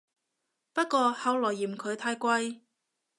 [0.73, 2.61] 不過後來嫌佢太貴